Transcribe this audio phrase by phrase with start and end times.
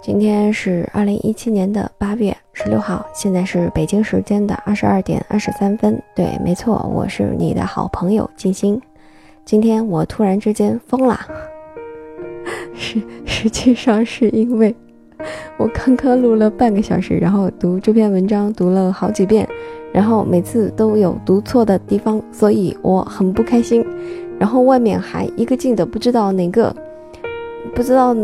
[0.00, 6.00] 今天是二零一七年的八月十六号，现在是北京时间的二十二点二十三分。
[6.14, 8.80] 对，没错，我是你的好朋友静心。
[9.44, 11.20] 今天我突然之间疯了，
[12.74, 14.74] 实实际上是因为
[15.58, 19.46] 我刚刚录了半个小时，然后读这篇文章读了好几遍，
[19.92, 23.84] 然后每次都有读错的地方，所以我很不开心。
[24.38, 26.74] 然后外面还一个劲的不知道哪个，
[27.74, 28.14] 不知道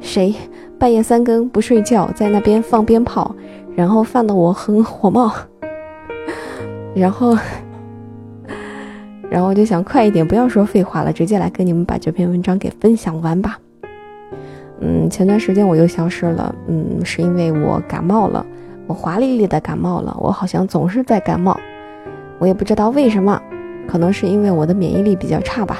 [0.00, 0.34] 谁。
[0.78, 3.34] 半夜三更不睡觉，在那边放鞭炮，
[3.74, 5.32] 然后放的我很火冒，
[6.94, 7.36] 然后，
[9.28, 13.58] 然后我就想快一点，不要说废话了，直接来跟你们把这篇文章给分享完吧。
[14.80, 18.46] 嗯，前段时间我又消失了，嗯，是因为我感冒了，
[18.86, 21.58] 我华丽丽的感冒了，我好像总是在感冒，
[22.38, 23.42] 我也不知道为什么，
[23.88, 25.78] 可能是因为我的免疫力比较差吧，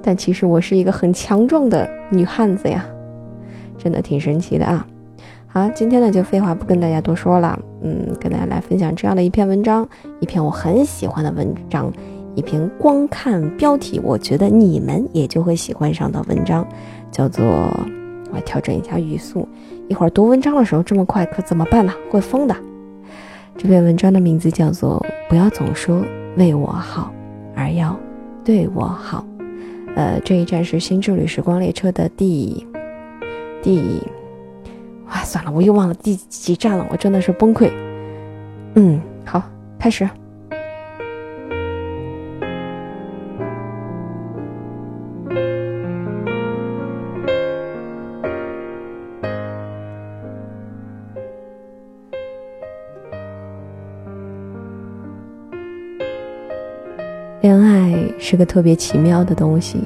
[0.00, 2.82] 但其实我是一个很强壮的女汉子呀。
[3.86, 4.84] 真的挺神奇的啊！
[5.46, 11.92] 好，今天呢就废话不跟大家多说了，嗯，跟大家来分享这样的一篇文章，一篇我很喜欢的文章，
[12.34, 16.66] 一篇光看标题我觉得你们也就会喜欢上的文章，
[17.12, 17.44] 叫做
[18.32, 19.48] 我调整一下语速，
[19.86, 21.92] 一会儿读文章的时候这么快可怎么办呢？
[22.10, 22.56] 会疯的。
[23.56, 26.04] 这篇文章的名字叫做不要总说
[26.36, 27.12] 为我好，
[27.54, 27.96] 而要
[28.44, 29.24] 对我好。
[29.94, 32.66] 呃，这一站是新之旅时光列车的第。
[33.66, 34.00] 第，
[35.08, 37.68] 啊，算了，我又忘了第几站了，我真的是崩溃。
[38.74, 39.42] 嗯，好，
[39.76, 40.08] 开始。
[57.40, 59.78] 恋爱是个特别奇妙的东西。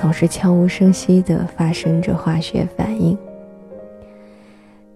[0.00, 3.16] 总是悄无声息地发生着化学反应。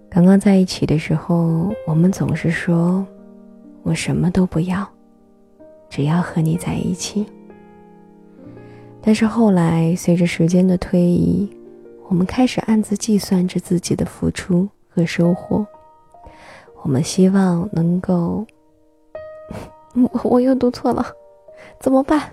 [0.09, 3.05] 刚刚在一起的时候，我们总是说
[3.85, 4.83] ：“我什么都不要，
[5.91, 7.23] 只要和你在一起。”
[8.99, 11.55] 但是后来，随着时间的推移，
[12.07, 15.63] 我们开始暗自计算着自己的付出和收获。
[16.81, 18.43] 我们希望能够
[19.93, 21.05] 我我又读错了，
[21.79, 22.31] 怎么办？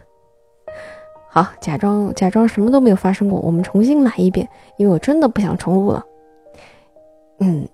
[1.35, 6.05] 好，假装假装什么都没有发生过，我们重新来一遍，因为我真的不想重录了。
[7.39, 7.67] 嗯，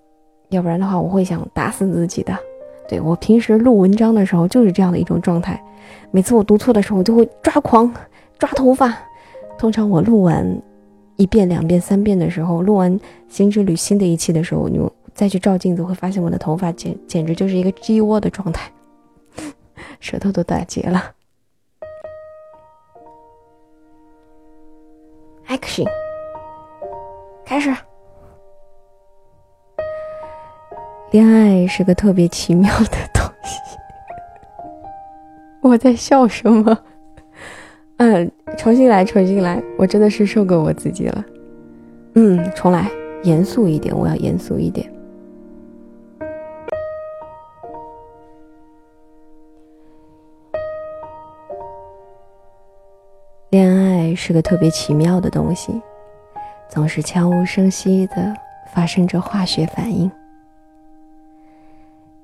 [0.50, 2.38] 要不然的话，我会想打死自己的。
[2.88, 5.60] 对我平时录文章的时候就是这样的一种状态，
[6.12, 7.92] 每次我读错的时候，我就会抓狂、
[8.38, 8.96] 抓头发。
[9.58, 10.46] 通常我录完
[11.16, 12.96] 一遍、两遍、三遍的时候，录完
[13.26, 14.80] 《新之旅》新的一期的时候，你
[15.12, 18.70] 再去照镜子，会发现我的头发简简直就是一个鸡窝的状态，
[19.98, 21.02] 舌头都打结了。
[25.58, 25.86] Action，
[27.44, 27.74] 开始。
[31.10, 33.58] 恋爱是个特别奇妙的东西。
[35.60, 36.78] 我在笑什么？
[37.98, 39.60] 嗯，重新来，重新来。
[39.76, 41.24] 我真的是受够我自己了。
[42.14, 42.88] 嗯，重来，
[43.24, 44.88] 严肃一点，我要严肃一点。
[54.14, 55.72] 是个特别奇妙的东西，
[56.68, 58.34] 总是悄无声息的
[58.72, 60.10] 发生着化学反应。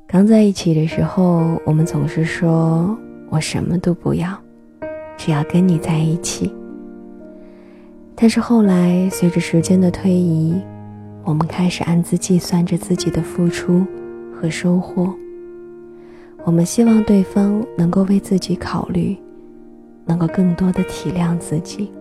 [0.06, 2.96] 刚在一起的时候，我们总是说
[3.30, 4.38] 我什么都不要，
[5.16, 6.54] 只要跟你在一起。
[8.14, 10.54] 但是后来，随着时间的推移，
[11.24, 13.84] 我们开始暗自计算着自己的付出
[14.34, 15.12] 和收获。
[16.44, 19.16] 我们希望对方能够为自己考虑。
[20.06, 21.92] 能够更多的体谅自己。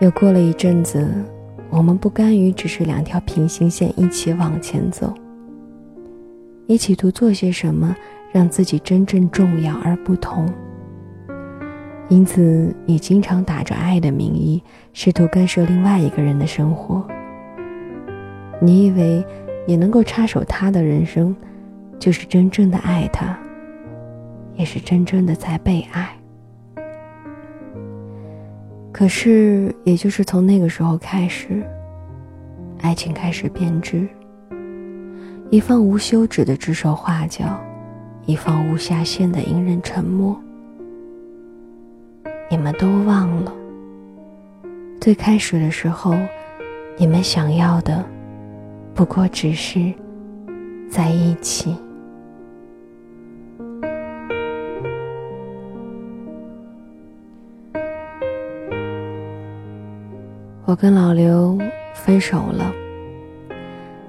[0.00, 1.06] 又过了一阵子，
[1.70, 5.12] 我们不甘于只是两条平行线一起往前走，
[6.66, 7.96] 也企图做些什么
[8.30, 10.48] 让自己真正重要而不同。
[12.08, 14.62] 因此，你经常打着爱的名义，
[14.92, 17.06] 试图干涉另外一个人的生活。
[18.60, 19.22] 你以为
[19.66, 21.36] 你能够插手他的人生，
[21.98, 23.38] 就是真正的爱他。
[24.58, 26.10] 也是真正的在被爱。
[28.92, 31.64] 可是，也就是从那个时候开始，
[32.80, 34.08] 爱情开始变质。
[35.50, 37.58] 一方无休止的指手画脚，
[38.26, 40.38] 一方无下限的隐忍沉默。
[42.50, 43.52] 你们都忘了，
[45.00, 46.14] 最开始的时候，
[46.96, 48.04] 你们想要的，
[48.94, 49.94] 不过只是
[50.90, 51.76] 在一起。
[60.68, 61.56] 我跟老刘
[61.94, 62.70] 分手了，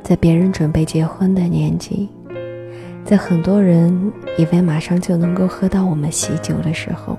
[0.04, 2.10] 在别人准备结婚的年纪，
[3.06, 7.18] 在很多人以为马上就能够喝到我们喜酒的时候，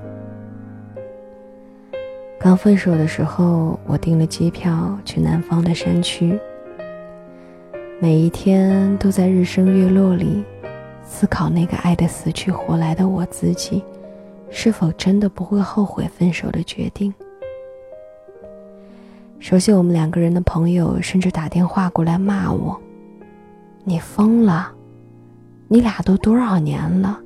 [2.38, 6.38] 刚分手的时候，我订了机票去南方的山区，
[7.98, 10.44] 每一天都在日升月落里
[11.02, 13.82] 思考那个爱得死去活来的我自己，
[14.50, 17.10] 是否真的不会后悔分手的决定。
[19.40, 22.78] 熟悉我们两个人的朋友甚至打电话过来骂我
[23.82, 24.70] ：“你疯了！
[25.66, 27.18] 你俩都多少年了，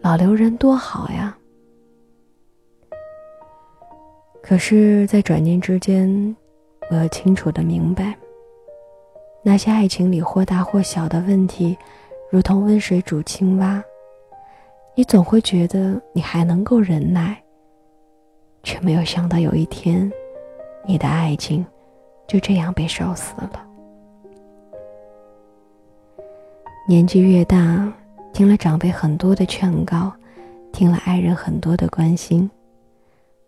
[0.00, 1.36] 老刘人多好呀。”
[4.42, 6.34] 可是，在转念之间，
[6.90, 8.16] 我又清楚的明白，
[9.42, 11.76] 那些爱情里或大或小的问题，
[12.30, 13.84] 如同温水煮青蛙，
[14.94, 17.40] 你总会觉得你还能够忍耐，
[18.62, 20.10] 却没有想到有一天。
[20.86, 21.66] 你的爱情
[22.26, 23.62] 就这样被烧死了。
[26.88, 27.92] 年纪越大，
[28.32, 30.12] 听了长辈很多的劝告，
[30.72, 32.48] 听了爱人很多的关心，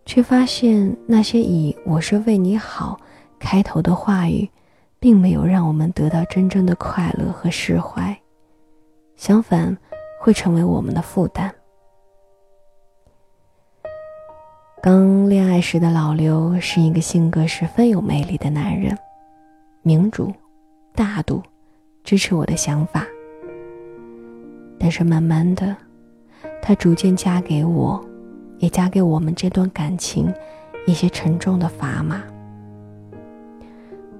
[0.04, 2.98] 却发现那些以“我是为你好”
[3.38, 4.48] 开头的话语，
[4.98, 8.18] 并没有让我们得到真正的快乐和释怀，
[9.14, 9.76] 相反，
[10.20, 11.54] 会成为我们的负担。
[15.58, 18.96] 刚恋爱时的老刘是一个性格十分有魅力的男人，
[19.82, 20.32] 民主、
[20.94, 21.42] 大度，
[22.04, 23.04] 支持我的想法。
[24.78, 25.76] 但是慢慢的，
[26.62, 28.00] 他逐渐加给我，
[28.60, 30.32] 也加给我们这段感情
[30.86, 32.22] 一些沉重的砝码。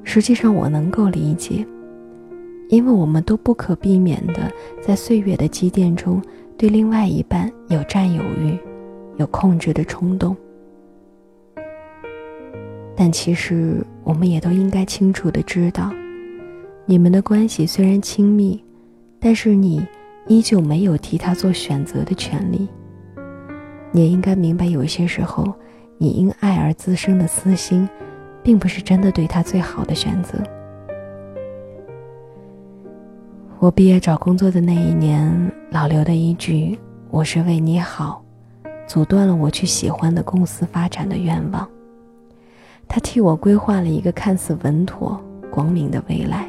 [0.03, 1.65] 实际上我能够理解，
[2.69, 4.53] 因为我们都不可避免的
[4.83, 6.21] 在岁月的积淀中，
[6.57, 8.59] 对另外一半有占有欲，
[9.19, 10.37] 有控制的冲动。
[13.01, 15.93] 但其实，我们也都应该清楚的知道，
[16.85, 18.61] 你们的关系虽然亲密，
[19.21, 19.87] 但是你
[20.27, 22.67] 依旧没有替他做选择的权利。
[23.93, 25.55] 你也应该明白，有些时候，
[25.97, 27.89] 你因爱而滋生的私心，
[28.43, 30.37] 并不是真的对他最好的选择。
[33.61, 36.77] 我毕业找工作的那一年，老刘的一句
[37.13, 38.25] “我是为你好”，
[38.89, 41.65] 阻断了我去喜欢的公司发展的愿望。
[42.89, 46.49] 他替我规划了一个看似稳妥、光明的未来，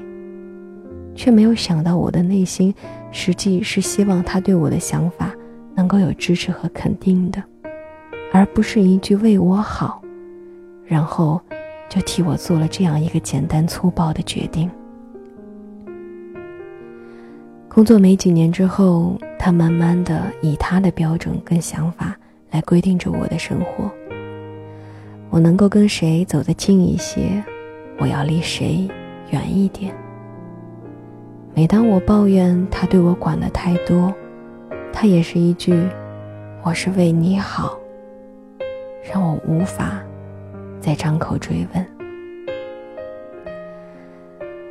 [1.13, 2.73] 却没有想到我的内心
[3.11, 5.31] 实际是希望他对我的想法
[5.75, 7.43] 能够有支持和肯定的，
[8.31, 10.01] 而不是一句“为我好”，
[10.87, 11.39] 然后
[11.89, 14.69] 就替我做了这样一个简单粗暴的决定。
[17.67, 22.17] 工作没几年之后，他慢慢的以他的标准跟想法
[22.49, 23.91] 来规定着我的生活。
[25.29, 27.43] 我能够跟谁走得近一些，
[27.99, 28.87] 我要离谁
[29.29, 29.93] 远一点。
[31.53, 34.13] 每当我抱怨他对我管的太多，
[34.91, 35.87] 他也是一句
[36.63, 37.77] “我是为你好”，
[39.11, 40.01] 让我无法
[40.79, 41.85] 再张口追问。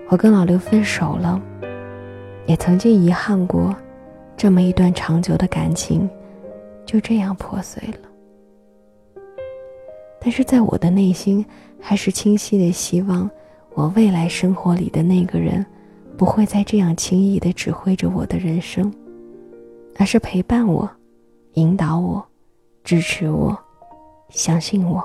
[0.09, 1.41] 我跟老刘分手了，
[2.47, 3.73] 也曾经遗憾过，
[4.37, 6.09] 这么一段长久的感情
[6.85, 8.08] 就这样破碎了。
[10.29, 11.43] 但是在我的内心，
[11.81, 13.31] 还是清晰的希望，
[13.73, 15.65] 我未来生活里的那个人，
[16.19, 18.93] 不会再这样轻易的指挥着我的人生，
[19.97, 20.87] 而是陪伴我，
[21.55, 22.23] 引导我，
[22.85, 23.59] 支持我，
[24.29, 25.03] 相信我。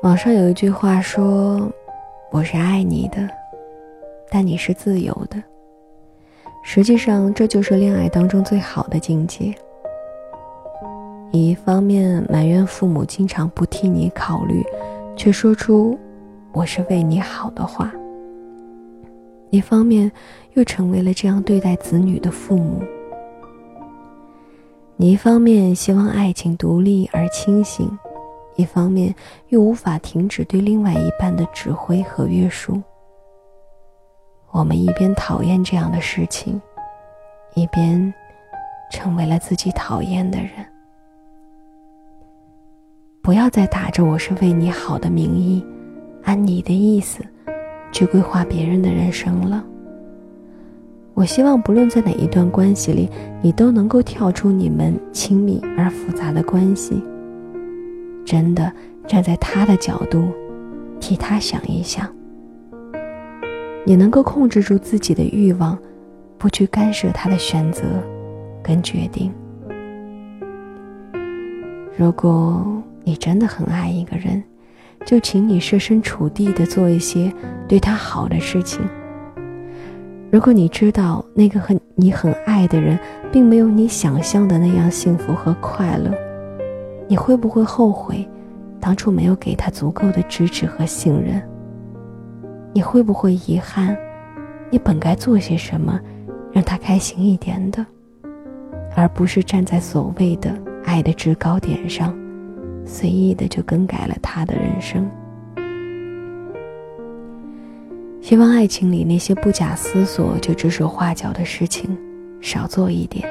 [0.00, 1.70] 网上有一句话说
[2.32, 3.28] ：“我是爱你的，
[4.30, 5.36] 但你是自由的。”
[6.66, 9.54] 实际上，这就是恋爱当中最好的境界。
[11.30, 14.64] 一方面埋怨父母经常不替你考虑，
[15.14, 15.96] 却说出
[16.52, 17.86] “我是为你好”的话；
[19.50, 20.10] 一方面
[20.54, 22.82] 又成为了这样对待子女的父母。
[24.96, 27.88] 你一方面希望爱情独立而清醒，
[28.56, 29.14] 一方面
[29.48, 32.80] 又无法停止对另外一半的指挥和约束。
[34.54, 36.62] 我们一边讨厌这样的事情，
[37.54, 38.14] 一边
[38.88, 40.50] 成为了自己讨厌的人。
[43.20, 45.66] 不要再打着“我是为你好”的名义，
[46.22, 47.24] 按你的意思
[47.90, 49.64] 去规划别人的人生了。
[51.14, 53.10] 我希望，不论在哪一段关系里，
[53.42, 57.02] 你都能够跳出你们亲密而复杂的关系，
[58.24, 58.72] 真的
[59.04, 60.28] 站在他的角度，
[61.00, 62.08] 替他想一想。
[63.84, 65.78] 你能够控制住自己的欲望，
[66.38, 67.82] 不去干涉他的选择
[68.62, 69.30] 跟决定。
[71.96, 74.42] 如果你真的很爱一个人，
[75.04, 77.32] 就请你设身处地的做一些
[77.68, 78.80] 对他好的事情。
[80.30, 82.98] 如果你知道那个很你很爱的人，
[83.30, 86.10] 并没有你想象的那样幸福和快乐，
[87.06, 88.26] 你会不会后悔
[88.80, 91.40] 当初没有给他足够的支持和信任？
[92.74, 93.96] 你会不会遗憾，
[94.68, 96.00] 你本该做些什么，
[96.52, 97.86] 让他开心一点的，
[98.96, 100.52] 而不是站在所谓的
[100.84, 102.12] 爱的制高点上，
[102.84, 105.08] 随意的就更改了他的人生？
[108.20, 111.96] 希望爱情里那些不假思索就指手画脚的事情
[112.40, 113.24] 少做一点，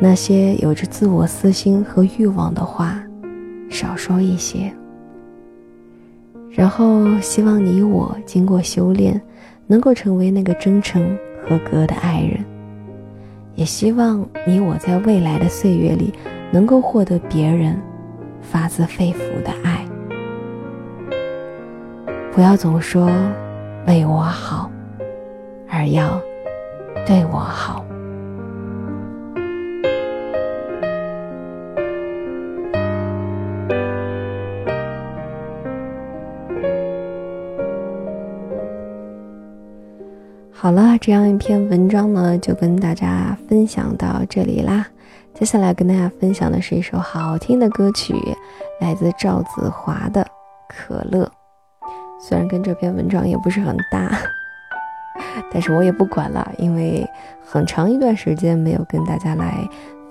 [0.00, 3.02] 那些有着自我私心和欲望的话
[3.68, 4.72] 少说一些。
[6.50, 9.20] 然后，希望你我经过修炼，
[9.66, 12.44] 能够成为那个真诚合格的爱人。
[13.54, 16.12] 也希望你我在未来的岁月里，
[16.50, 17.76] 能够获得别人
[18.40, 19.84] 发自肺腑的爱。
[22.32, 23.10] 不要总说
[23.86, 24.70] 为我好，
[25.68, 26.20] 而要
[27.04, 27.84] 对我好。
[40.60, 44.84] 好了，这样一篇文章呢，就跟大家分享到这里啦。
[45.32, 48.12] 接下来跟大家分享的是一首好听的歌曲，
[48.80, 50.20] 来自赵子华的
[50.68, 51.24] 《可乐》。
[52.20, 54.10] 虽然跟这篇文章也不是很搭，
[55.52, 57.06] 但是我也不管了，因为
[57.46, 59.56] 很长一段时间没有跟大家来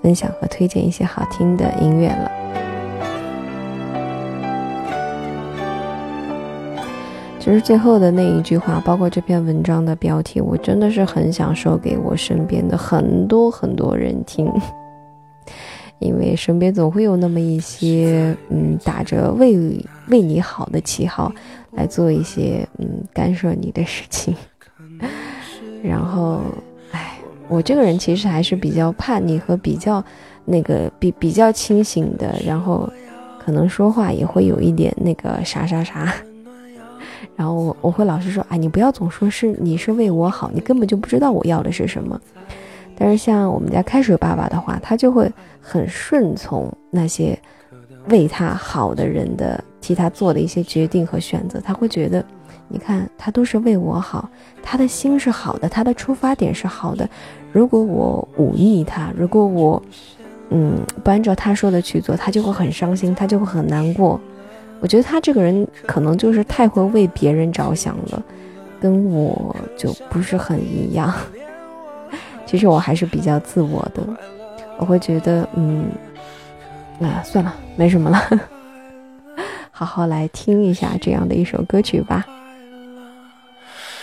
[0.02, 2.57] 分享和推荐一些好听的音乐了。
[7.48, 14.52] 其实最后的那一句话，包括这篇文章的标题，我真的是很想说给我身边的很多很多人听，
[15.98, 21.32] 因为身边总会有那么一些，嗯，打着为为你好的旗号
[21.70, 24.36] 来做一些，嗯，干涉你的事情。
[25.82, 26.42] 然后，
[26.92, 27.16] 哎，
[27.48, 30.04] 我这个人其实还是比较叛逆和比较
[30.44, 32.86] 那个比比较清醒的，然后
[33.42, 36.12] 可能说话也会有一点那个啥啥啥。
[37.36, 42.20] 然后我我会老是说，哎，你不要总说是你是为我好，你根本就不知道我要的是什么。
[42.96, 47.38] 但是像我们家开水爸爸的话，他就会很顺从那些
[48.08, 51.60] 为他好的人的替他做的一些决定和选择。
[51.60, 52.24] 他会觉得，
[52.66, 54.28] 你看他都是为我好，
[54.62, 57.08] 他的心是好的，他的出发点是好的。
[57.52, 59.80] 如果我忤逆他，如果我
[60.50, 64.20] 嗯不按照他说的去做，他就会很伤心，他就会很难过。
[64.80, 68.22] 我觉得他这个人可能就是太会为别人着想了，
[68.80, 71.12] 跟我就不是很一样。
[72.46, 74.02] 其实我还是比较自我的，
[74.78, 75.90] 我会觉得，嗯，
[76.98, 78.20] 那算了，没什么了，
[79.70, 82.24] 好好来听一下这样的一首歌曲吧。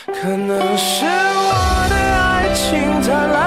[0.05, 2.77] 可能是我的爱情
[3.34, 3.45] 来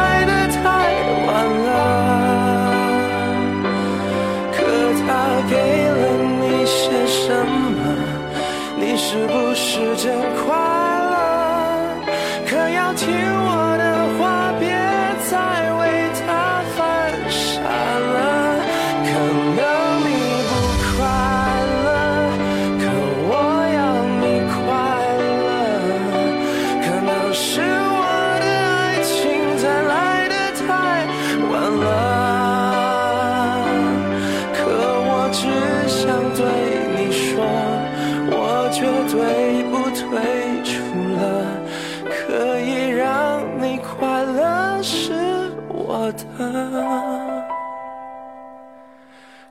[45.91, 46.23] 我的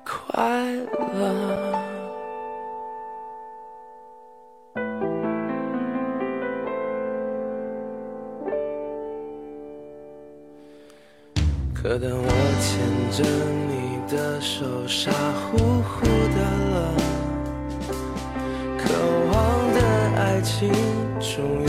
[0.06, 0.46] 快
[1.16, 1.18] 乐。
[11.74, 12.30] 可当我
[12.62, 12.70] 牵
[13.12, 13.18] 着
[13.68, 13.74] 你
[14.08, 16.38] 的手，傻乎乎的
[16.70, 16.76] 了。
[18.78, 18.84] 渴
[19.32, 19.36] 望
[19.74, 19.78] 的
[20.22, 20.70] 爱情
[21.20, 21.66] 终于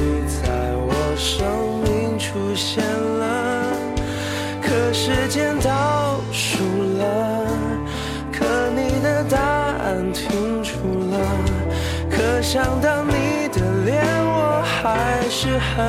[12.51, 15.87] 想到你的脸，我还是很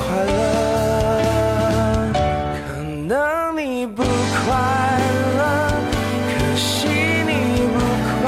[0.00, 0.32] 快乐。
[2.66, 3.12] 可能
[3.54, 4.08] 你不快
[5.36, 5.40] 乐，
[6.32, 7.30] 可惜你
[7.74, 7.76] 不
[8.08, 8.24] 快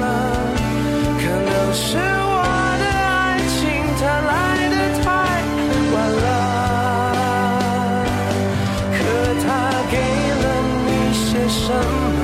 [0.00, 0.04] 乐。
[1.20, 2.42] 可能是我
[2.82, 3.54] 的爱情
[4.00, 4.32] 它来
[4.72, 4.74] 的
[5.04, 5.06] 太
[5.94, 6.26] 晚了。
[8.98, 8.98] 可
[9.44, 9.46] 他
[9.88, 9.94] 给
[10.42, 10.44] 了
[10.88, 12.18] 你些什么？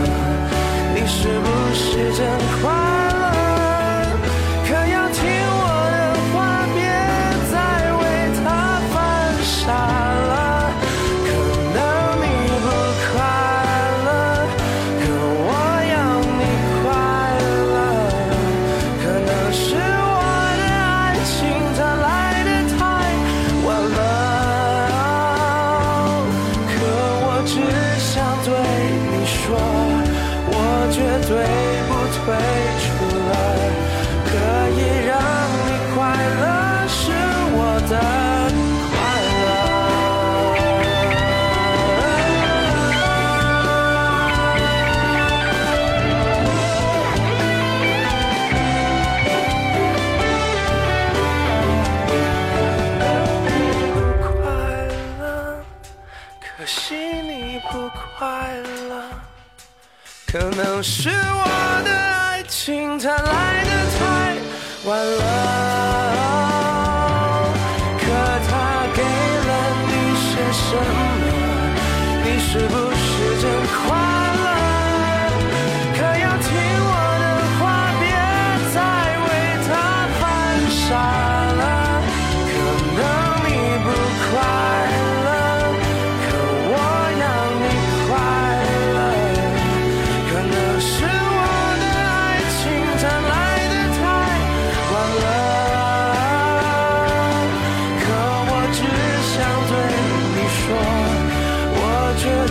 [0.96, 1.80] 你是不是
[2.16, 2.20] 真
[2.60, 2.77] 快乐？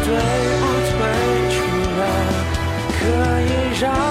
[0.08, 0.98] 退不退
[1.52, 1.58] 出
[2.00, 2.02] 了，
[2.98, 3.02] 可
[3.42, 4.07] 以让。